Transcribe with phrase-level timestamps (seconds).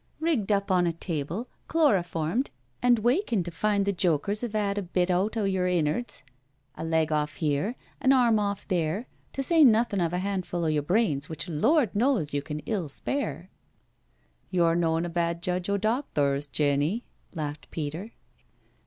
[0.19, 2.49] Rigged up on a table— chloroformed—
[2.81, 6.23] and waken to find the jokers 'ave 'ad a bit out o' yer innards—
[6.73, 10.67] a leg off here, an arm off there, to say nothing of a handful o'
[10.67, 13.51] your brains which Lord knows you can ill spare?"
[14.45, 17.03] 6 NO SURRENDER•' You*re noan a bad judge o* docthers, Jenny,"
[17.35, 18.09] laughed Peter.